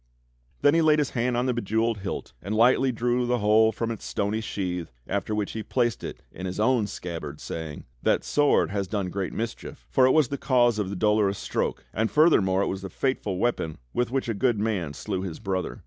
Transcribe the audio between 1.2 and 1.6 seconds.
on the